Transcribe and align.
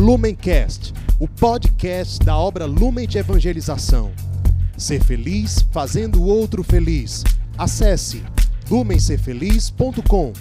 Lumencast, 0.00 0.94
o 1.20 1.28
podcast 1.28 2.24
da 2.24 2.34
obra 2.34 2.64
Lumen 2.64 3.06
de 3.06 3.18
Evangelização. 3.18 4.10
Ser 4.74 5.04
feliz 5.04 5.60
fazendo 5.70 6.22
o 6.22 6.26
outro 6.26 6.64
feliz. 6.64 7.22
Acesse 7.58 8.24
lumencerfeliz.com. 8.70 10.32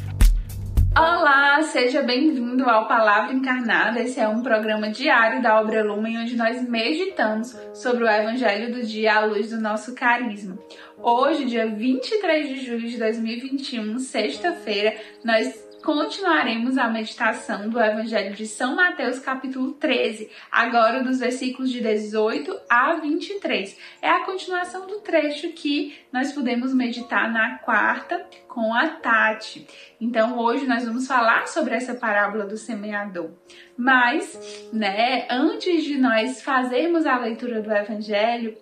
Olá, 0.97 1.61
seja 1.63 2.01
bem-vindo 2.01 2.69
ao 2.69 2.87
Palavra 2.87 3.33
Encarnada. 3.33 3.99
Esse 3.99 4.21
é 4.21 4.29
um 4.29 4.41
programa 4.41 4.91
diário 4.91 5.41
da 5.41 5.59
obra 5.59 5.83
Lumen 5.83 6.19
onde 6.19 6.37
nós 6.37 6.65
meditamos 6.65 7.53
sobre 7.73 8.05
o 8.05 8.09
Evangelho 8.09 8.73
do 8.73 8.87
dia 8.87 9.15
à 9.15 9.25
luz 9.25 9.49
do 9.49 9.59
nosso 9.59 9.93
carisma. 9.93 10.57
Hoje, 10.97 11.43
dia 11.43 11.67
23 11.67 12.47
de 12.47 12.65
julho 12.65 12.87
de 12.87 12.97
2021, 12.97 13.99
sexta-feira, 13.99 14.95
nós 15.21 15.68
continuaremos 15.83 16.77
a 16.77 16.89
meditação 16.89 17.69
do 17.69 17.79
Evangelho 17.79 18.35
de 18.35 18.45
São 18.45 18.75
Mateus, 18.75 19.19
capítulo 19.19 19.71
13, 19.73 20.29
agora 20.51 21.03
dos 21.03 21.19
versículos 21.19 21.71
de 21.71 21.81
18 21.81 22.55
a 22.69 22.95
23. 22.95 23.77
É 24.01 24.09
a 24.09 24.25
continuação 24.25 24.87
do 24.87 24.99
trecho 24.99 25.49
que 25.49 25.97
nós 26.11 26.31
pudemos 26.31 26.73
meditar 26.73 27.31
na 27.31 27.59
quarta 27.59 28.25
com 28.47 28.73
a 28.73 28.87
Tati. 28.87 29.67
Então, 30.01 30.37
hoje 30.37 30.65
nós 30.67 30.85
vamos 30.85 31.07
falar 31.07 31.47
sobre 31.47 31.75
essa 31.75 31.93
parábola 31.93 32.45
do 32.45 32.57
semeador. 32.57 33.31
Mas, 33.77 34.69
né, 34.73 35.25
antes 35.29 35.83
de 35.83 35.97
nós 35.97 36.41
fazermos 36.41 37.05
a 37.05 37.17
leitura 37.17 37.61
do 37.61 37.71
Evangelho, 37.71 38.57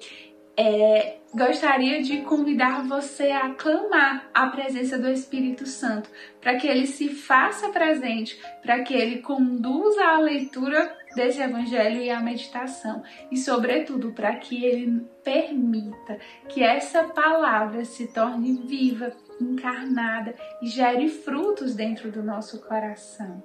é, 0.57 1.17
gostaria 1.35 2.02
de 2.02 2.21
convidar 2.21 2.84
você 2.84 3.31
a 3.31 3.53
clamar 3.53 4.27
a 4.34 4.48
presença 4.48 4.98
do 4.98 5.07
Espírito 5.07 5.67
Santo, 5.67 6.09
para 6.41 6.55
que 6.55 6.67
ele 6.67 6.88
se 6.88 7.09
faça 7.09 7.70
presente, 7.70 8.41
para 8.63 8.81
que 8.81 8.93
ele 8.95 9.21
conduza 9.21 10.03
a 10.03 10.20
leitura 10.20 10.98
desse 11.15 11.39
evangelho 11.39 12.01
e 12.01 12.09
a 12.09 12.20
meditação, 12.20 13.03
e 13.31 13.38
sobretudo 13.38 14.13
para 14.13 14.35
que 14.35 14.65
ele 14.65 15.05
permita 15.23 16.17
que 16.49 16.63
essa 16.63 17.04
palavra 17.04 17.85
se 17.85 18.07
torne 18.07 18.63
viva, 18.67 19.13
encarnada 19.39 20.34
e 20.60 20.67
gere 20.67 21.07
frutos 21.07 21.76
dentro 21.76 22.12
do 22.12 22.23
nosso 22.23 22.65
coração. 22.67 23.43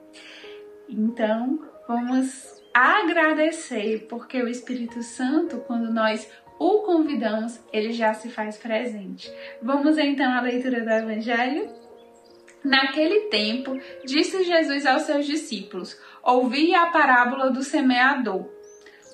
Então, 0.88 1.60
vamos 1.86 2.62
agradecer 2.72 4.06
porque 4.08 4.42
o 4.42 4.48
Espírito 4.48 5.02
Santo, 5.02 5.58
quando 5.58 5.92
nós 5.92 6.30
o 6.62 6.82
convidamos, 6.82 7.60
ele 7.72 7.92
já 7.92 8.14
se 8.14 8.28
faz 8.28 8.56
presente. 8.56 9.28
Vamos 9.60 9.98
então 9.98 10.32
à 10.32 10.40
leitura 10.40 10.80
do 10.80 10.90
Evangelho? 10.90 11.68
Naquele 12.64 13.22
tempo, 13.22 13.76
disse 14.04 14.44
Jesus 14.44 14.86
aos 14.86 15.02
seus 15.02 15.26
discípulos: 15.26 15.98
Ouvi 16.22 16.72
a 16.72 16.86
parábola 16.86 17.50
do 17.50 17.64
semeador. 17.64 18.48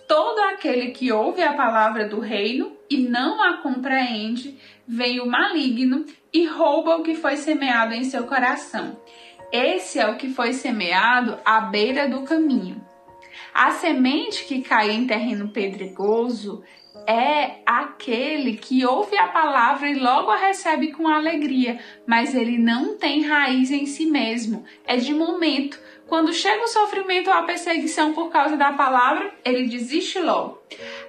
Todo 0.06 0.38
aquele 0.40 0.90
que 0.90 1.10
ouve 1.10 1.42
a 1.42 1.54
palavra 1.54 2.06
do 2.06 2.20
reino 2.20 2.76
e 2.90 2.98
não 2.98 3.42
a 3.42 3.62
compreende, 3.62 4.58
vem 4.86 5.20
o 5.20 5.26
maligno 5.26 6.04
e 6.32 6.44
rouba 6.44 6.96
o 6.96 7.02
que 7.02 7.14
foi 7.14 7.36
semeado 7.36 7.94
em 7.94 8.04
seu 8.04 8.24
coração. 8.26 9.00
Esse 9.50 9.98
é 9.98 10.06
o 10.06 10.16
que 10.16 10.28
foi 10.28 10.52
semeado 10.52 11.38
à 11.44 11.62
beira 11.62 12.08
do 12.08 12.22
caminho. 12.24 12.86
A 13.54 13.70
semente 13.70 14.44
que 14.44 14.60
cai 14.60 14.90
em 14.90 15.06
terreno 15.06 15.48
pedregoso 15.48 16.62
é 17.06 17.62
aquele 17.64 18.56
que 18.56 18.84
ouve 18.84 19.16
a 19.16 19.28
palavra 19.28 19.88
e 19.88 19.98
logo 19.98 20.30
a 20.30 20.36
recebe 20.36 20.92
com 20.92 21.08
alegria, 21.08 21.78
mas 22.06 22.34
ele 22.34 22.58
não 22.58 22.96
tem 22.96 23.22
raiz 23.22 23.70
em 23.70 23.86
si 23.86 24.06
mesmo, 24.06 24.64
é 24.86 24.96
de 24.96 25.14
momento. 25.14 25.78
Quando 26.08 26.32
chega 26.32 26.64
o 26.64 26.68
sofrimento 26.68 27.28
ou 27.28 27.36
a 27.36 27.42
perseguição 27.42 28.14
por 28.14 28.30
causa 28.30 28.56
da 28.56 28.72
palavra, 28.72 29.30
ele 29.44 29.68
desiste 29.68 30.18
logo. 30.18 30.58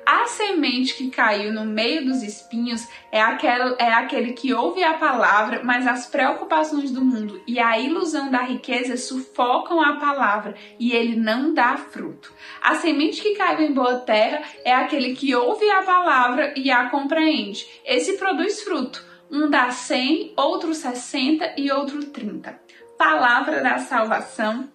A 0.06 0.26
semente 0.26 0.94
que 0.94 1.10
caiu 1.10 1.54
no 1.54 1.64
meio 1.64 2.04
dos 2.04 2.22
espinhos 2.22 2.86
é 3.10 3.22
aquele, 3.22 3.76
é 3.80 3.94
aquele 3.94 4.34
que 4.34 4.54
ouve 4.54 4.84
a 4.84 4.96
palavra, 4.96 5.62
mas 5.64 5.88
as 5.88 6.06
preocupações 6.06 6.92
do 6.92 7.00
mundo 7.00 7.42
e 7.48 7.60
a 7.60 7.80
ilusão 7.80 8.30
da 8.30 8.42
riqueza 8.42 8.98
sufocam 8.98 9.82
a 9.82 9.96
palavra 9.96 10.56
e 10.78 10.92
ele 10.92 11.16
não 11.16 11.54
dá 11.54 11.78
fruto. 11.78 12.34
A 12.62 12.76
semente 12.76 13.22
que 13.22 13.36
caiu 13.36 13.62
em 13.62 13.74
boa 13.74 14.00
terra 14.00 14.42
é 14.66 14.74
aquele 14.74 15.16
que 15.16 15.34
ouve 15.34 15.70
a 15.70 15.82
palavra 15.82 16.54
e 16.58 16.70
a 16.70 16.90
compreende. 16.90 17.66
Esse 17.86 18.18
produz 18.18 18.62
fruto. 18.64 19.08
Um 19.32 19.50
dá 19.50 19.72
100, 19.72 20.34
outro 20.36 20.74
60 20.74 21.54
e 21.56 21.72
outro 21.72 22.04
30. 22.04 22.60
Palavra 22.98 23.62
da 23.62 23.78
salvação. 23.78 24.68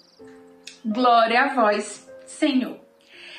Glória 0.84 1.44
a 1.44 1.54
vós, 1.54 2.06
Senhor. 2.26 2.78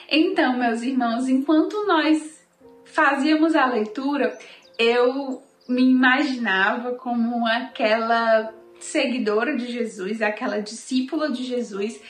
Então, 0.09 0.57
meus 0.57 0.81
irmãos, 0.81 1.29
enquanto 1.29 1.85
nós 1.85 2.43
fazíamos 2.85 3.55
a 3.55 3.67
leitura, 3.67 4.35
eu 4.79 5.43
me 5.69 5.83
imaginava 5.83 6.93
como 6.93 7.45
aquela 7.45 8.51
seguidora 8.79 9.55
de 9.55 9.71
Jesus, 9.71 10.23
aquela 10.23 10.59
discípula 10.59 11.31
de 11.31 11.43
Jesus 11.43 12.01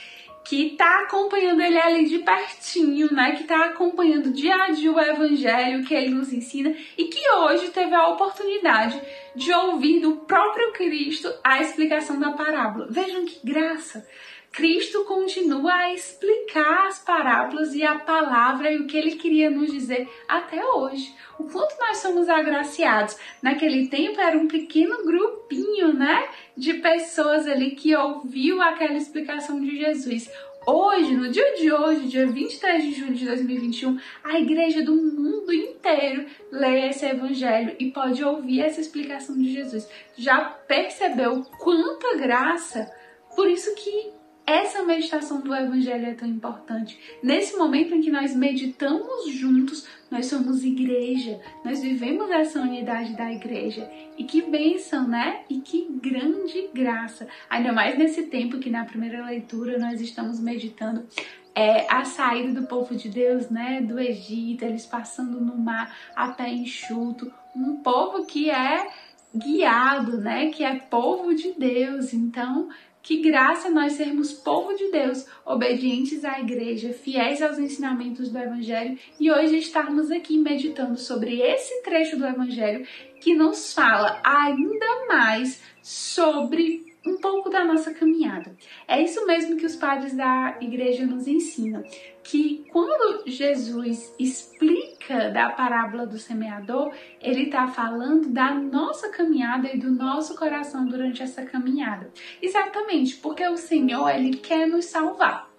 que 0.46 0.68
está 0.68 1.02
acompanhando 1.02 1.62
ele 1.62 1.80
ali 1.80 2.06
de 2.06 2.20
pertinho, 2.20 3.12
né? 3.12 3.32
Que 3.32 3.42
está 3.42 3.66
acompanhando 3.66 4.32
dia 4.32 4.56
a 4.56 4.72
dia 4.72 4.92
o 4.92 5.00
evangelho 5.00 5.84
que 5.84 5.94
ele 5.94 6.12
nos 6.12 6.32
ensina 6.32 6.74
e 6.98 7.06
que 7.06 7.32
hoje 7.32 7.72
teve 7.72 7.94
a 7.94 8.08
oportunidade 8.10 9.02
de 9.36 9.52
ouvir 9.52 10.00
do 10.00 10.18
próprio 10.18 10.72
Cristo 10.72 11.34
a 11.44 11.62
explicação 11.62 12.20
da 12.20 12.32
parábola. 12.32 12.88
Vejam 12.90 13.26
que 13.26 13.40
graça! 13.44 14.08
Cristo 14.56 15.04
continua 15.04 15.74
a 15.74 15.94
explicar 15.94 16.88
as 16.88 17.00
parábolas 17.00 17.76
e 17.76 17.84
a 17.84 18.00
palavra 18.00 18.72
e 18.72 18.78
o 18.78 18.88
que 18.88 18.96
ele 18.96 19.18
queria 19.18 19.50
nos 19.50 19.70
dizer 19.70 20.08
até 20.30 20.66
hoje. 20.66 21.14
O 21.38 21.44
quanto 21.44 21.78
nós 21.78 21.98
somos 21.98 22.30
agraciados. 22.30 23.18
Naquele 23.42 23.90
tempo 23.90 24.22
era 24.22 24.38
um 24.38 24.48
pequeno 24.48 25.04
grupinho, 25.04 25.94
né, 25.94 26.30
de 26.56 26.76
pessoas 26.76 27.46
ali 27.46 27.72
que 27.72 27.94
ouviu 27.98 28.62
aquela 28.62 28.96
explicação 28.96 29.60
de 29.60 29.76
Jesus. 29.76 30.32
Hoje, 30.66 31.14
no 31.14 31.30
dia 31.30 31.54
de 31.56 31.74
hoje, 31.74 32.08
dia 32.08 32.26
23 32.26 32.82
de 32.82 32.94
julho 32.94 33.14
de 33.14 33.26
2021, 33.26 34.00
a 34.24 34.40
igreja 34.40 34.82
do 34.82 34.96
mundo 34.96 35.54
inteiro 35.54 36.28
lê 36.50 36.88
esse 36.88 37.06
evangelho 37.06 37.76
e 37.78 37.92
pode 37.92 38.24
ouvir 38.24 38.62
essa 38.62 38.80
explicação 38.80 39.38
de 39.38 39.52
Jesus. 39.52 39.86
Já 40.16 40.46
percebeu 40.46 41.44
quanta 41.60 42.16
graça? 42.16 42.90
Por 43.36 43.50
isso 43.50 43.76
que 43.76 44.16
essa 44.46 44.84
meditação 44.84 45.42
do 45.42 45.54
Evangelho 45.56 46.06
é 46.06 46.14
tão 46.14 46.28
importante. 46.28 47.00
Nesse 47.22 47.58
momento 47.58 47.96
em 47.96 48.02
que 48.02 48.12
nós 48.12 48.36
meditamos 48.36 49.32
juntos, 49.32 49.88
nós 50.10 50.28
somos 50.28 50.64
igreja, 50.64 51.40
nós 51.64 51.82
vivemos 51.82 52.30
essa 52.30 52.62
unidade 52.62 53.16
da 53.16 53.32
igreja. 53.32 53.90
E 54.18 54.24
que 54.24 54.44
bênção, 54.44 55.08
né? 55.08 55.42
E 55.50 55.60
que 55.62 55.88
grande 56.02 56.70
graça. 56.74 57.28
Ainda 57.50 57.74
mais 57.74 57.98
nesse 57.98 58.28
tempo 58.28 58.60
que 58.60 58.70
na 58.70 58.86
primeira 58.86 59.26
leitura 59.26 59.80
nós 59.80 60.00
estamos 60.00 60.40
meditando 60.40 61.08
é, 61.56 61.92
a 61.92 62.04
saída 62.04 62.60
do 62.60 62.68
povo 62.68 62.96
de 62.96 63.08
Deus, 63.08 63.50
né, 63.50 63.82
do 63.82 63.98
Egito, 63.98 64.66
eles 64.66 64.86
passando 64.86 65.40
no 65.40 65.58
mar 65.58 65.96
a 66.14 66.28
pé 66.28 66.50
enxuto, 66.50 67.32
um 67.56 67.78
povo 67.78 68.26
que 68.26 68.52
é 68.52 68.90
guiado, 69.34 70.18
né, 70.18 70.50
que 70.50 70.64
é 70.64 70.76
povo 70.76 71.34
de 71.34 71.54
Deus. 71.54 72.14
Então, 72.14 72.70
que 73.06 73.22
graça 73.22 73.70
nós 73.70 73.94
sermos 73.94 74.34
povo 74.34 74.74
de 74.74 74.90
Deus, 74.90 75.28
obedientes 75.46 76.26
à 76.26 76.40
igreja, 76.40 76.92
fiéis 76.92 77.40
aos 77.40 77.60
ensinamentos 77.60 78.32
do 78.32 78.40
Evangelho 78.40 78.98
e 79.20 79.32
hoje 79.32 79.60
estarmos 79.60 80.10
aqui 80.10 80.40
meditando 80.40 80.98
sobre 80.98 81.40
esse 81.40 81.84
trecho 81.84 82.18
do 82.18 82.26
Evangelho 82.26 82.84
que 83.22 83.36
nos 83.36 83.74
fala 83.74 84.20
ainda 84.24 85.06
mais 85.08 85.62
sobre 85.84 86.95
um 87.06 87.18
pouco 87.18 87.50
da 87.50 87.64
nossa 87.64 87.94
caminhada. 87.94 88.56
É 88.88 89.02
isso 89.02 89.26
mesmo 89.26 89.58
que 89.58 89.66
os 89.66 89.76
padres 89.76 90.16
da 90.16 90.58
igreja 90.60 91.06
nos 91.06 91.28
ensinam, 91.28 91.84
que 92.24 92.66
quando 92.72 93.24
Jesus 93.28 94.14
explica 94.18 95.30
da 95.30 95.50
parábola 95.50 96.08
do 96.08 96.18
semeador, 96.18 96.92
ele 97.22 97.44
está 97.44 97.68
falando 97.68 98.30
da 98.30 98.54
nossa 98.54 99.10
caminhada 99.10 99.70
e 99.72 99.78
do 99.78 99.92
nosso 99.92 100.36
coração 100.36 100.86
durante 100.86 101.22
essa 101.22 101.46
caminhada. 101.46 102.12
Exatamente, 102.42 103.18
porque 103.18 103.48
o 103.48 103.58
Senhor, 103.58 104.10
ele 104.10 104.38
quer 104.38 104.68
nos 104.68 104.86
salvar. 104.86 105.50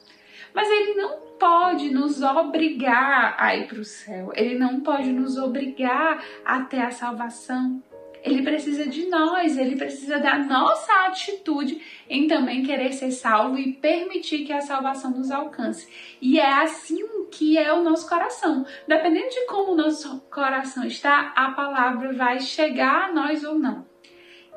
Mas 0.52 0.68
ele 0.70 0.94
não 0.94 1.26
pode 1.38 1.92
nos 1.92 2.22
obrigar 2.22 3.36
a 3.38 3.54
ir 3.54 3.66
para 3.68 3.78
o 3.78 3.84
céu. 3.84 4.32
Ele 4.34 4.58
não 4.58 4.80
pode 4.80 5.12
nos 5.12 5.36
obrigar 5.36 6.24
a 6.44 6.62
ter 6.62 6.80
a 6.80 6.90
salvação. 6.90 7.82
Ele 8.26 8.42
precisa 8.42 8.86
de 8.86 9.06
nós, 9.06 9.56
ele 9.56 9.76
precisa 9.76 10.18
da 10.18 10.36
nossa 10.38 10.92
atitude 11.06 11.80
em 12.10 12.26
também 12.26 12.64
querer 12.64 12.92
ser 12.92 13.12
salvo 13.12 13.56
e 13.56 13.72
permitir 13.72 14.44
que 14.44 14.52
a 14.52 14.60
salvação 14.60 15.12
nos 15.12 15.30
alcance. 15.30 15.88
E 16.20 16.38
é 16.38 16.52
assim 16.62 17.06
que 17.30 17.58
é 17.58 17.72
o 17.72 17.82
nosso 17.82 18.08
coração. 18.08 18.64
Dependendo 18.86 19.28
de 19.28 19.46
como 19.46 19.72
o 19.72 19.76
nosso 19.76 20.20
coração 20.30 20.84
está, 20.84 21.32
a 21.36 21.50
palavra 21.52 22.12
vai 22.12 22.40
chegar 22.40 23.10
a 23.10 23.12
nós 23.12 23.44
ou 23.44 23.58
não. 23.58 23.86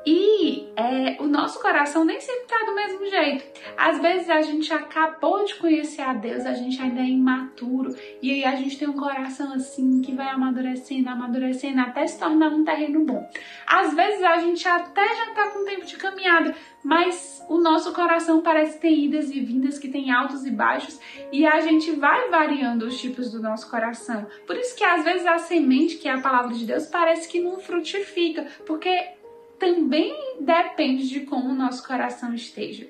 E 0.06 0.72
é, 0.76 1.16
o 1.20 1.26
nosso 1.26 1.60
coração 1.60 2.04
nem 2.04 2.20
sempre 2.20 2.42
está 2.42 2.64
do 2.64 2.74
mesmo 2.74 3.06
jeito. 3.06 3.44
Às 3.76 4.00
vezes 4.00 4.30
a 4.30 4.40
gente 4.40 4.72
acabou 4.72 5.44
de 5.44 5.54
conhecer 5.56 6.02
a 6.02 6.14
Deus, 6.14 6.46
a 6.46 6.54
gente 6.54 6.80
ainda 6.80 7.00
é 7.00 7.06
imaturo, 7.06 7.94
e 8.22 8.30
aí 8.30 8.44
a 8.44 8.56
gente 8.56 8.78
tem 8.78 8.88
um 8.88 8.94
coração 8.94 9.52
assim 9.52 10.00
que 10.00 10.14
vai 10.14 10.28
amadurecendo, 10.28 11.08
amadurecendo, 11.08 11.80
até 11.80 12.06
se 12.06 12.18
tornar 12.18 12.48
um 12.48 12.64
terreno 12.64 13.04
bom. 13.04 13.28
Às 13.66 13.94
vezes 13.94 14.22
a 14.22 14.38
gente 14.38 14.66
até 14.66 15.06
já 15.16 15.28
está 15.28 15.48
com 15.48 15.64
tempo 15.64 15.84
de 15.84 15.96
caminhada, 15.96 16.54
mas 16.82 17.44
o 17.48 17.58
nosso 17.58 17.92
coração 17.92 18.40
parece 18.40 18.78
ter 18.78 18.92
idas 18.92 19.30
e 19.30 19.40
vindas, 19.40 19.78
que 19.78 19.88
tem 19.88 20.10
altos 20.10 20.46
e 20.46 20.50
baixos, 20.50 20.98
e 21.30 21.46
a 21.46 21.60
gente 21.60 21.90
vai 21.92 22.30
variando 22.30 22.86
os 22.86 22.98
tipos 22.98 23.30
do 23.30 23.40
nosso 23.40 23.70
coração. 23.70 24.26
Por 24.46 24.56
isso 24.56 24.74
que 24.74 24.84
às 24.84 25.04
vezes 25.04 25.26
a 25.26 25.36
semente, 25.36 25.96
que 25.96 26.08
é 26.08 26.12
a 26.12 26.20
palavra 26.20 26.54
de 26.54 26.64
Deus, 26.64 26.86
parece 26.86 27.28
que 27.28 27.40
não 27.40 27.58
frutifica, 27.60 28.46
porque 28.66 29.19
também 29.60 30.38
depende 30.40 31.08
de 31.08 31.20
como 31.20 31.50
o 31.50 31.54
nosso 31.54 31.86
coração 31.86 32.34
esteja. 32.34 32.88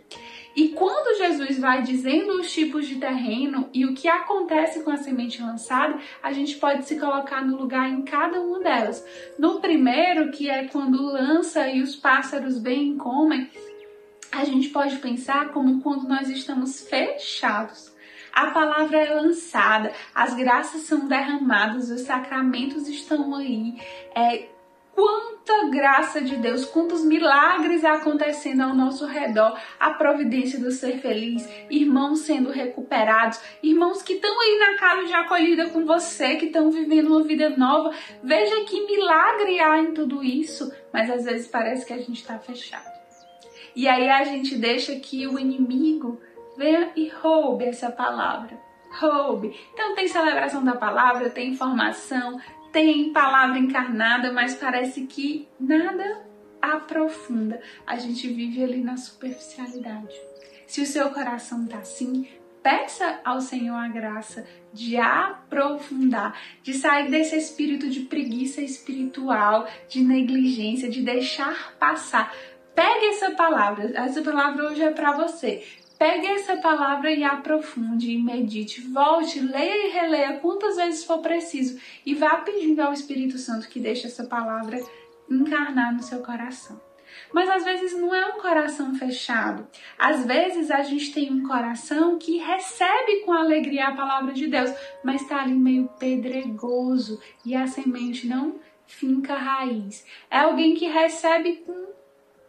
E 0.55 0.69
quando 0.71 1.19
Jesus 1.19 1.59
vai 1.59 1.83
dizendo 1.83 2.41
os 2.41 2.53
tipos 2.53 2.87
de 2.87 2.97
terreno 2.97 3.69
e 3.75 3.85
o 3.85 3.95
que 3.95 4.09
acontece 4.09 4.83
com 4.83 4.91
a 4.91 4.97
semente 4.97 5.43
lançada, 5.43 5.99
a 6.23 6.33
gente 6.33 6.57
pode 6.57 6.87
se 6.87 6.99
colocar 6.99 7.45
no 7.45 7.57
lugar 7.57 7.89
em 7.89 8.03
cada 8.03 8.41
uma 8.41 8.61
delas. 8.61 9.05
No 9.39 9.61
primeiro, 9.61 10.31
que 10.31 10.49
é 10.49 10.67
quando 10.67 11.03
lança 11.03 11.69
e 11.69 11.83
os 11.83 11.95
pássaros 11.95 12.59
bem 12.59 12.97
comem, 12.97 13.51
a 14.33 14.45
gente 14.45 14.69
pode 14.69 14.97
pensar 14.99 15.53
como 15.53 15.81
quando 15.83 16.09
nós 16.09 16.29
estamos 16.29 16.89
fechados. 16.89 17.93
A 18.33 18.53
palavra 18.53 18.99
é 18.99 19.13
lançada, 19.13 19.93
as 20.15 20.35
graças 20.35 20.83
são 20.83 21.09
derramadas, 21.09 21.91
os 21.91 22.03
sacramentos 22.03 22.87
estão 22.89 23.35
aí. 23.35 23.75
É, 24.15 24.49
quanta 24.95 25.69
graça 25.69 26.21
de 26.21 26.37
Deus, 26.37 26.65
quantos 26.65 27.05
milagres 27.05 27.85
acontecendo 27.85 28.63
ao 28.63 28.75
nosso 28.75 29.07
redor, 29.07 29.59
a 29.79 29.91
providência 29.91 30.59
do 30.59 30.71
ser 30.71 30.99
feliz, 30.99 31.49
irmãos 31.71 32.21
sendo 32.21 32.51
recuperados, 32.51 33.41
irmãos 33.63 34.03
que 34.03 34.15
estão 34.15 34.41
aí 34.41 34.59
na 34.59 34.79
casa 34.79 35.07
de 35.07 35.13
acolhida 35.13 35.71
com 35.71 35.85
você, 35.85 36.37
que 36.37 36.47
estão 36.47 36.71
vivendo 36.71 37.09
uma 37.09 37.23
vida 37.23 37.51
nova. 37.51 37.95
Veja 38.23 38.65
que 38.65 38.87
milagre 38.87 39.61
há 39.61 39.79
em 39.79 39.95
tudo 39.95 40.23
isso, 40.23 40.73
mas 40.93 41.11
às 41.11 41.25
vezes 41.25 41.49
parece 41.49 41.87
que 41.87 41.93
a 41.93 41.99
gente 41.99 42.21
está 42.21 42.39
fechado. 42.39 43.01
E 43.75 43.89
aí 43.89 44.09
a 44.09 44.25
gente 44.25 44.57
deixa 44.57 44.97
que 44.97 45.27
o 45.27 45.39
inimigo 45.39 46.21
venha 46.57 46.91
e 46.97 47.09
roube 47.09 47.65
essa 47.65 47.91
palavra. 47.91 48.59
Roube. 48.99 49.57
Então 49.73 49.95
tem 49.95 50.09
celebração 50.09 50.65
da 50.65 50.75
palavra, 50.75 51.31
tem 51.31 51.51
informação, 51.51 52.41
tem 52.73 53.13
palavra 53.13 53.59
encarnada, 53.59 54.33
mas 54.33 54.55
parece 54.55 55.07
que 55.07 55.49
nada 55.59 56.25
aprofunda. 56.61 57.61
A 57.87 57.97
gente 57.97 58.29
vive 58.29 58.63
ali 58.63 58.83
na 58.83 58.97
superficialidade. 58.97 60.15
Se 60.67 60.81
o 60.81 60.87
seu 60.87 61.11
coração 61.11 61.67
tá 61.67 61.79
assim, 61.79 62.29
peça 62.63 63.21
ao 63.25 63.41
Senhor 63.41 63.75
a 63.75 63.89
graça 63.89 64.47
de 64.73 64.97
aprofundar, 64.97 66.39
de 66.63 66.75
sair 66.75 67.11
desse 67.11 67.37
espírito 67.37 67.89
de 67.89 68.01
preguiça 68.01 68.61
espiritual, 68.61 69.69
de 69.89 70.03
negligência, 70.03 70.89
de 70.89 71.03
deixar 71.03 71.75
passar. 71.79 72.33
Pegue 72.75 73.07
essa 73.07 73.33
palavra, 73.33 73.91
essa 73.95 74.23
palavra 74.23 74.67
hoje 74.67 74.83
é 74.83 74.91
para 74.91 75.13
você. 75.13 75.67
Pegue 76.01 76.29
essa 76.29 76.57
palavra 76.57 77.13
e 77.13 77.23
aprofunde, 77.23 78.11
e 78.11 78.17
medite, 78.17 78.81
volte, 78.81 79.39
leia 79.39 79.87
e 79.87 79.91
releia 79.91 80.39
quantas 80.39 80.77
vezes 80.77 81.05
for 81.05 81.19
preciso 81.19 81.79
e 82.07 82.15
vá 82.15 82.37
pedindo 82.37 82.81
ao 82.81 82.91
Espírito 82.91 83.37
Santo 83.37 83.69
que 83.69 83.79
deixe 83.79 84.07
essa 84.07 84.25
palavra 84.25 84.79
encarnar 85.29 85.93
no 85.93 86.03
seu 86.03 86.23
coração. 86.23 86.81
Mas 87.35 87.51
às 87.51 87.65
vezes 87.65 88.01
não 88.01 88.15
é 88.15 88.25
um 88.29 88.41
coração 88.41 88.95
fechado. 88.95 89.69
Às 89.99 90.25
vezes 90.25 90.71
a 90.71 90.83
gente 90.83 91.13
tem 91.13 91.31
um 91.31 91.47
coração 91.47 92.19
que 92.19 92.39
recebe 92.39 93.21
com 93.27 93.35
alegria 93.35 93.89
a 93.89 93.95
palavra 93.95 94.33
de 94.33 94.47
Deus, 94.47 94.73
mas 95.05 95.21
está 95.21 95.43
ali 95.43 95.53
meio 95.53 95.87
pedregoso 95.99 97.21
e 97.45 97.55
a 97.55 97.67
semente 97.67 98.27
não 98.27 98.59
finca 98.87 99.35
raiz. 99.35 100.07
É 100.31 100.39
alguém 100.39 100.75
que 100.75 100.87
recebe 100.87 101.57
com 101.57 101.91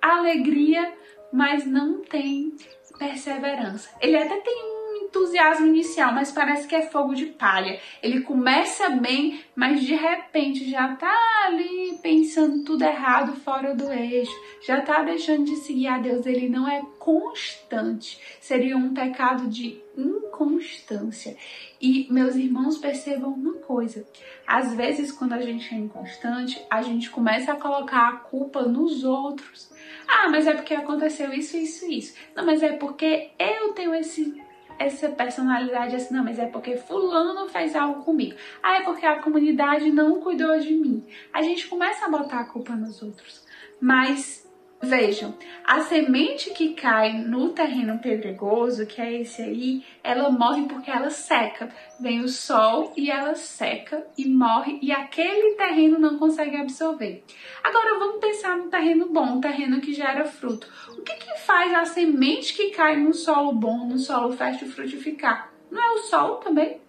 alegria, 0.02 0.94
mas 1.34 1.66
não 1.66 2.00
tem 2.00 2.56
perseverança. 3.02 3.90
Ele 4.00 4.16
até 4.16 4.38
tem 4.42 4.54
um 4.54 5.06
entusiasmo 5.06 5.66
inicial, 5.66 6.14
mas 6.14 6.32
parece 6.32 6.68
que 6.68 6.76
é 6.76 6.84
fogo 6.84 7.16
de 7.16 7.26
palha. 7.26 7.80
Ele 8.04 8.22
começa 8.22 8.92
bem, 8.92 9.42
mas 9.56 9.82
de 9.82 9.96
repente 9.96 10.70
já 10.70 10.96
tá 10.96 11.18
ali 11.48 11.98
pensando 12.04 12.64
tudo 12.64 12.84
errado 12.84 13.36
fora 13.38 13.74
do 13.74 13.92
eixo, 13.92 14.32
já 14.68 14.82
tá 14.82 15.02
deixando 15.02 15.46
de 15.46 15.56
seguir 15.56 15.88
a 15.88 15.98
Deus. 15.98 16.28
Ele 16.28 16.48
não 16.48 16.70
é 16.70 16.84
constante. 17.00 18.20
Seria 18.40 18.78
um 18.78 18.94
pecado 18.94 19.48
de 19.48 19.82
inconstância. 19.98 21.36
E 21.82 22.08
meus 22.12 22.36
irmãos, 22.36 22.78
percebam 22.78 23.32
uma 23.32 23.54
coisa: 23.54 24.06
às 24.46 24.76
vezes, 24.76 25.12
quando 25.12 25.34
a 25.34 25.42
gente 25.42 25.74
é 25.74 25.78
inconstante, 25.78 26.62
a 26.70 26.84
gente 26.84 27.10
começa 27.10 27.52
a 27.52 27.60
colocar 27.60 28.10
a 28.10 28.18
culpa 28.18 28.62
nos 28.62 29.04
outros. 29.04 29.72
Ah, 30.14 30.30
mas 30.30 30.46
é 30.46 30.54
porque 30.54 30.74
aconteceu 30.74 31.34
isso, 31.34 31.56
isso, 31.56 31.90
isso. 31.90 32.16
Não, 32.36 32.46
mas 32.46 32.62
é 32.62 32.74
porque 32.74 33.32
eu 33.40 33.74
tenho 33.74 33.96
esse 33.96 34.42
essa 34.78 35.10
personalidade 35.10 35.96
assim, 35.96 36.14
não, 36.14 36.24
mas 36.24 36.40
é 36.40 36.48
porque 36.48 36.76
fulano 36.76 37.48
fez 37.48 37.76
algo 37.76 38.04
comigo. 38.04 38.36
Ah, 38.64 38.78
é 38.78 38.82
porque 38.82 39.06
a 39.06 39.22
comunidade 39.22 39.92
não 39.92 40.20
cuidou 40.20 40.58
de 40.60 40.74
mim. 40.74 41.06
A 41.32 41.42
gente 41.42 41.68
começa 41.68 42.06
a 42.06 42.10
botar 42.10 42.40
a 42.40 42.46
culpa 42.46 42.74
nos 42.74 43.02
outros. 43.02 43.46
Mas 43.80 44.51
Vejam, 44.84 45.38
a 45.64 45.82
semente 45.82 46.50
que 46.52 46.74
cai 46.74 47.14
no 47.14 47.50
terreno 47.50 48.00
pedregoso, 48.00 48.88
que 48.88 49.00
é 49.00 49.22
esse 49.22 49.40
aí, 49.44 49.86
ela 50.04 50.32
morre 50.32 50.64
porque 50.64 50.90
ela 50.90 51.12
seca. 51.12 51.70
Vem 52.00 52.22
o 52.22 52.28
sol 52.28 52.92
e 52.98 53.12
ela 53.12 53.36
seca 53.36 54.04
e 54.18 54.28
morre 54.28 54.80
e 54.82 54.92
aquele 54.92 55.54
terreno 55.54 56.00
não 56.00 56.18
consegue 56.18 56.58
absorver. 56.58 57.24
Agora 57.64 58.00
vamos 58.00 58.20
pensar 58.20 58.58
no 58.58 58.72
terreno 58.72 59.08
bom, 59.10 59.40
terreno 59.40 59.80
que 59.80 59.94
gera 59.94 60.26
fruto. 60.26 60.68
O 60.98 61.04
que, 61.04 61.14
que 61.14 61.40
faz 61.42 61.72
a 61.76 61.86
semente 61.86 62.56
que 62.56 62.72
cai 62.72 62.98
no 62.98 63.14
solo 63.14 63.52
bom, 63.54 63.86
no 63.86 64.00
solo 64.00 64.34
fértil 64.34 64.68
frutificar? 64.68 65.54
Não 65.70 65.80
é 65.80 65.92
o 65.94 65.98
sol 66.00 66.38
também? 66.38 66.82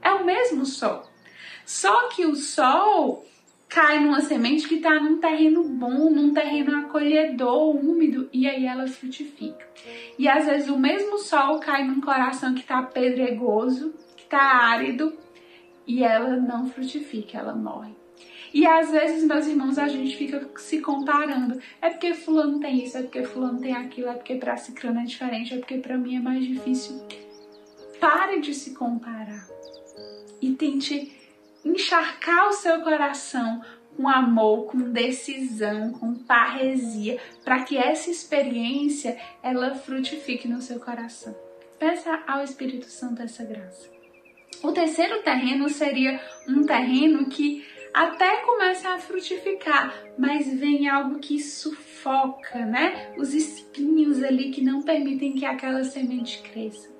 É 0.00 0.14
o 0.14 0.24
mesmo 0.24 0.64
sol. 0.64 1.06
Só 1.66 2.08
que 2.08 2.24
o 2.24 2.34
sol 2.34 3.26
cai 3.68 4.00
numa 4.00 4.20
semente 4.20 4.66
que 4.66 4.76
está 4.76 4.98
num 4.98 5.18
terreno 5.18 5.62
bom, 5.64 6.10
num 6.10 6.32
terreno 6.32 6.76
acolhedor, 6.78 7.76
úmido, 7.76 8.28
e 8.32 8.48
aí 8.48 8.64
ela 8.64 8.86
frutifica. 8.86 9.68
E 10.18 10.26
às 10.26 10.46
vezes 10.46 10.68
o 10.68 10.78
mesmo 10.78 11.18
sol 11.18 11.60
cai 11.60 11.84
num 11.84 12.00
coração 12.00 12.54
que 12.54 12.60
está 12.60 12.82
pedregoso, 12.82 13.92
que 14.16 14.24
está 14.24 14.40
árido, 14.40 15.16
e 15.86 16.02
ela 16.02 16.36
não 16.36 16.66
frutifica, 16.66 17.38
ela 17.38 17.54
morre. 17.54 17.92
E 18.52 18.66
às 18.66 18.90
vezes, 18.90 19.24
meus 19.24 19.46
irmãos, 19.46 19.78
a 19.78 19.88
gente 19.88 20.16
fica 20.16 20.48
se 20.56 20.80
comparando. 20.80 21.60
É 21.82 21.90
porque 21.90 22.14
fulano 22.14 22.58
tem 22.58 22.82
isso, 22.82 22.96
é 22.96 23.02
porque 23.02 23.22
fulano 23.22 23.60
tem 23.60 23.74
aquilo, 23.74 24.08
é 24.08 24.14
porque 24.14 24.36
pra 24.36 24.56
ciclano 24.56 25.00
é 25.00 25.04
diferente, 25.04 25.52
é 25.52 25.58
porque 25.58 25.76
pra 25.78 25.98
mim 25.98 26.16
é 26.16 26.20
mais 26.20 26.44
difícil. 26.44 26.98
Pare 28.00 28.40
de 28.40 28.54
se 28.54 28.74
comparar. 28.74 29.46
E 30.40 30.52
tente 30.52 31.17
encharcar 31.68 32.48
o 32.48 32.52
seu 32.52 32.80
coração 32.82 33.62
com 33.96 34.08
amor, 34.08 34.66
com 34.66 34.78
decisão, 34.78 35.92
com 35.92 36.14
parresia, 36.14 37.18
para 37.44 37.64
que 37.64 37.76
essa 37.76 38.10
experiência 38.10 39.18
ela 39.42 39.74
frutifique 39.74 40.46
no 40.46 40.62
seu 40.62 40.78
coração. 40.78 41.34
Peça 41.78 42.22
ao 42.26 42.42
Espírito 42.42 42.86
Santo 42.86 43.22
essa 43.22 43.44
graça. 43.44 43.88
O 44.62 44.72
terceiro 44.72 45.22
terreno 45.22 45.68
seria 45.68 46.20
um 46.48 46.64
terreno 46.64 47.26
que 47.28 47.64
até 47.92 48.38
começa 48.38 48.90
a 48.90 48.98
frutificar, 48.98 49.94
mas 50.16 50.52
vem 50.52 50.88
algo 50.88 51.18
que 51.18 51.40
sufoca, 51.40 52.64
né? 52.64 53.14
Os 53.16 53.34
espinhos 53.34 54.22
ali 54.22 54.50
que 54.50 54.62
não 54.62 54.82
permitem 54.82 55.34
que 55.34 55.44
aquela 55.44 55.82
semente 55.84 56.42
cresça. 56.42 56.97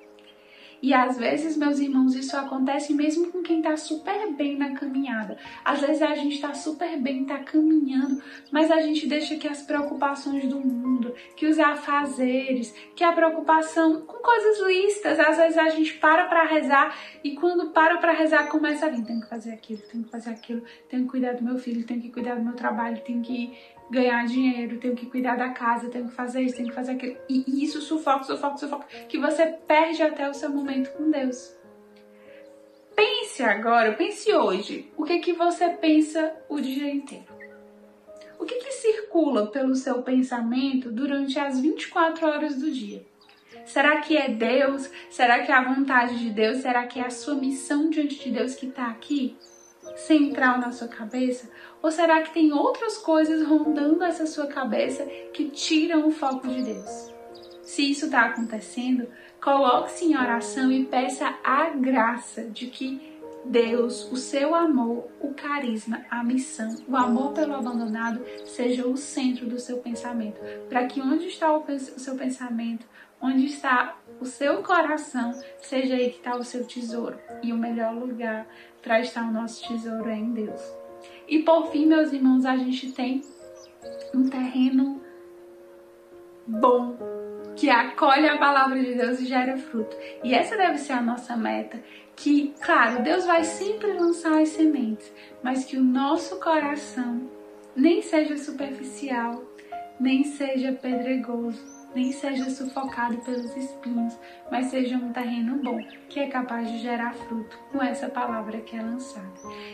E 0.81 0.93
às 0.93 1.17
vezes, 1.17 1.57
meus 1.57 1.79
irmãos, 1.79 2.15
isso 2.15 2.35
acontece 2.37 2.93
mesmo 2.93 3.31
com 3.31 3.41
quem 3.41 3.57
está 3.57 3.75
super 3.75 4.31
bem 4.33 4.57
na 4.57 4.73
caminhada. 4.73 5.37
Às 5.63 5.81
vezes 5.81 6.01
a 6.01 6.15
gente 6.15 6.35
está 6.35 6.53
super 6.53 6.97
bem, 6.97 7.23
está 7.23 7.39
caminhando, 7.39 8.21
mas 8.51 8.71
a 8.71 8.79
gente 8.81 9.07
deixa 9.07 9.35
que 9.35 9.47
as 9.47 9.61
preocupações 9.61 10.47
do 10.47 10.59
mundo, 10.59 11.13
que 11.35 11.45
os 11.45 11.59
afazeres, 11.59 12.73
que 12.95 13.03
a 13.03 13.11
preocupação 13.11 14.01
com 14.01 14.17
coisas 14.19 14.67
listas, 14.67 15.19
às 15.19 15.37
vezes 15.37 15.57
a 15.57 15.69
gente 15.69 15.93
para 15.95 16.25
para 16.25 16.43
rezar 16.43 16.97
e 17.23 17.35
quando 17.35 17.71
para 17.71 17.97
para 17.97 18.13
rezar 18.13 18.47
começa 18.47 18.85
a 18.85 18.89
vir, 18.89 19.03
tenho 19.03 19.21
que 19.21 19.29
fazer 19.29 19.51
aquilo, 19.51 19.81
tenho 19.91 20.03
que 20.03 20.09
fazer 20.09 20.29
aquilo, 20.29 20.63
tenho 20.89 21.03
que 21.03 21.09
cuidar 21.09 21.33
do 21.33 21.43
meu 21.43 21.57
filho, 21.57 21.85
tenho 21.85 22.01
que 22.01 22.09
cuidar 22.09 22.35
do 22.35 22.43
meu 22.43 22.53
trabalho, 22.53 23.01
tenho 23.05 23.21
que 23.21 23.57
ganhar 23.89 24.25
dinheiro, 24.25 24.77
tenho 24.77 24.95
que 24.95 25.05
cuidar 25.05 25.35
da 25.35 25.49
casa, 25.49 25.89
tenho 25.89 26.07
que 26.07 26.15
fazer 26.15 26.41
isso, 26.41 26.55
tenho 26.55 26.69
que 26.69 26.75
fazer 26.75 26.93
aquilo. 26.93 27.17
E 27.27 27.63
isso 27.63 27.81
sufoca, 27.81 28.23
sufoca, 28.23 28.57
sufoca, 28.57 28.85
que 29.07 29.17
você 29.17 29.45
perde 29.45 30.03
até 30.03 30.29
o 30.29 30.33
seu 30.33 30.49
momento 30.49 30.91
com 30.91 31.09
Deus. 31.09 31.55
Pense 32.95 33.41
agora, 33.43 33.93
pense 33.93 34.33
hoje, 34.33 34.91
o 34.97 35.03
que 35.03 35.19
que 35.19 35.33
você 35.33 35.69
pensa 35.69 36.35
o 36.49 36.59
dia 36.59 36.89
inteiro? 36.89 37.39
O 38.37 38.45
que, 38.45 38.55
que 38.55 38.71
circula 38.71 39.47
pelo 39.47 39.75
seu 39.75 40.01
pensamento 40.01 40.91
durante 40.91 41.37
as 41.37 41.59
24 41.59 42.25
horas 42.25 42.55
do 42.55 42.71
dia? 42.71 43.05
Será 43.65 44.01
que 44.01 44.17
é 44.17 44.29
Deus? 44.29 44.89
Será 45.09 45.43
que 45.43 45.51
é 45.51 45.55
a 45.55 45.73
vontade 45.73 46.17
de 46.17 46.29
Deus? 46.29 46.59
Será 46.59 46.87
que 46.87 46.99
é 46.99 47.05
a 47.05 47.09
sua 47.09 47.35
missão 47.35 47.89
diante 47.89 48.23
de 48.23 48.31
Deus 48.31 48.55
que 48.55 48.67
está 48.67 48.87
aqui? 48.87 49.37
Central 49.95 50.59
na 50.59 50.71
sua 50.71 50.87
cabeça? 50.87 51.49
Ou 51.81 51.91
será 51.91 52.21
que 52.21 52.33
tem 52.33 52.51
outras 52.51 52.97
coisas 52.97 53.45
rondando 53.45 54.03
essa 54.03 54.25
sua 54.25 54.47
cabeça 54.47 55.05
que 55.33 55.49
tiram 55.49 56.07
o 56.07 56.11
foco 56.11 56.47
de 56.47 56.61
Deus? 56.61 57.13
Se 57.63 57.91
isso 57.91 58.05
está 58.05 58.25
acontecendo, 58.25 59.07
coloque-se 59.41 60.05
em 60.05 60.17
oração 60.17 60.71
e 60.71 60.85
peça 60.85 61.35
a 61.43 61.69
graça 61.69 62.43
de 62.43 62.67
que 62.67 63.19
Deus, 63.45 64.11
o 64.11 64.17
seu 64.17 64.53
amor, 64.53 65.07
o 65.21 65.33
carisma, 65.33 66.05
a 66.09 66.23
missão, 66.23 66.75
o 66.87 66.95
amor 66.95 67.33
pelo 67.33 67.55
abandonado 67.55 68.21
seja 68.45 68.85
o 68.87 68.97
centro 68.97 69.47
do 69.47 69.59
seu 69.59 69.77
pensamento, 69.77 70.39
para 70.67 70.85
que 70.87 70.99
onde 70.99 71.27
está 71.27 71.55
o 71.55 71.63
seu 71.79 72.15
pensamento, 72.15 72.85
onde 73.21 73.45
está 73.45 73.98
o 74.19 74.25
seu 74.25 74.61
coração, 74.61 75.31
seja 75.59 75.95
aí 75.95 76.11
que 76.11 76.17
está 76.17 76.35
o 76.35 76.43
seu 76.43 76.65
tesouro. 76.65 77.17
E 77.41 77.53
o 77.53 77.57
melhor 77.57 77.93
lugar 77.93 78.47
para 78.81 78.99
estar 78.99 79.23
o 79.27 79.31
nosso 79.31 79.67
tesouro 79.67 80.09
é 80.09 80.15
em 80.15 80.31
Deus. 80.31 80.61
E 81.27 81.39
por 81.39 81.71
fim, 81.71 81.85
meus 81.85 82.11
irmãos, 82.11 82.45
a 82.45 82.57
gente 82.57 82.91
tem 82.91 83.21
um 84.13 84.29
terreno 84.29 85.01
bom 86.45 86.97
que 87.55 87.69
acolhe 87.69 88.27
a 88.27 88.37
palavra 88.37 88.79
de 88.81 88.93
Deus 88.95 89.19
e 89.19 89.25
gera 89.25 89.57
fruto. 89.57 89.95
E 90.23 90.33
essa 90.33 90.55
deve 90.55 90.77
ser 90.77 90.93
a 90.93 91.01
nossa 91.01 91.35
meta, 91.35 91.81
que, 92.15 92.53
claro, 92.61 93.03
Deus 93.03 93.25
vai 93.25 93.43
sempre 93.43 93.93
lançar 93.93 94.41
as 94.41 94.49
sementes, 94.49 95.11
mas 95.43 95.65
que 95.65 95.77
o 95.77 95.83
nosso 95.83 96.39
coração 96.39 97.29
nem 97.75 98.01
seja 98.01 98.37
superficial, 98.37 99.43
nem 99.99 100.23
seja 100.23 100.71
pedregoso, 100.71 101.78
nem 101.93 102.11
seja 102.11 102.49
sufocado 102.49 103.17
pelos 103.17 103.55
espinhos, 103.55 104.17
mas 104.51 104.67
seja 104.67 104.95
um 104.95 105.11
terreno 105.11 105.57
bom, 105.63 105.79
que 106.07 106.19
é 106.19 106.27
capaz 106.27 106.69
de 106.69 106.79
gerar 106.79 107.13
fruto 107.13 107.57
com 107.71 107.81
essa 107.81 108.09
palavra 108.09 108.59
que 108.61 108.75
é 108.75 108.81
lançada. 108.81 109.27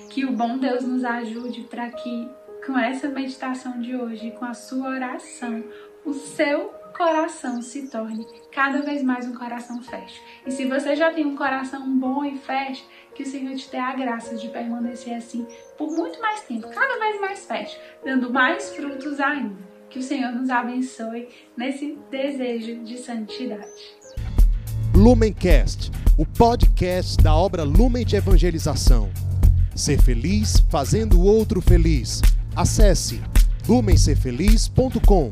Que 0.10 0.26
o 0.26 0.32
bom 0.32 0.58
Deus 0.58 0.84
nos 0.84 1.04
ajude 1.04 1.62
para 1.64 1.90
que, 1.90 2.30
com 2.66 2.78
essa 2.78 3.08
meditação 3.10 3.80
de 3.82 3.96
hoje, 3.96 4.32
com 4.32 4.46
a 4.46 4.54
sua 4.54 4.90
oração, 4.90 5.64
o 6.06 6.14
seu 6.14 6.74
coração 6.96 7.62
se 7.62 7.90
torne 7.90 8.26
cada 8.52 8.82
vez 8.82 9.04
mais 9.04 9.28
um 9.28 9.36
coração 9.36 9.82
fértil. 9.84 10.24
E 10.46 10.52
se 10.52 10.66
você 10.66 10.96
já 10.96 11.12
tem 11.12 11.26
um 11.26 11.36
coração 11.36 11.90
bom 11.98 12.24
e 12.24 12.38
fértil, 12.38 12.86
que 13.14 13.24
o 13.24 13.26
Senhor 13.26 13.56
te 13.56 13.70
dê 13.70 13.78
a 13.78 13.94
graça 13.94 14.36
de 14.36 14.48
permanecer 14.50 15.16
assim 15.16 15.46
por 15.78 15.92
muito 15.92 16.20
mais 16.22 16.42
tempo, 16.42 16.70
cada 16.70 17.00
vez 17.00 17.20
mais 17.20 17.46
fértil, 17.46 17.80
dando 18.04 18.32
mais 18.32 18.74
frutos 18.76 19.20
ainda. 19.20 19.75
Que 19.96 20.00
o 20.00 20.04
Senhor 20.04 20.34
nos 20.34 20.50
abençoe 20.50 21.30
nesse 21.56 21.98
desejo 22.12 22.84
de 22.84 22.98
santidade. 22.98 23.66
Lumencast, 24.94 25.90
o 26.18 26.25
podcast 26.25 27.16
da 27.24 27.34
obra 27.34 27.64
Lumen 27.64 28.06
de 28.06 28.18
Evangelização. 28.18 29.10
Ser 29.74 30.02
feliz 30.02 30.60
fazendo 30.70 31.18
o 31.18 31.24
outro 31.24 31.62
feliz. 31.62 32.22
Acesse 32.54 33.22
lumencerfeliz.com. 33.70 35.32